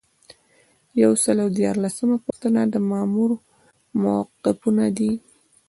[1.03, 3.31] یو سل او دیارلسمه پوښتنه د مامور
[4.01, 5.11] موقفونه دي.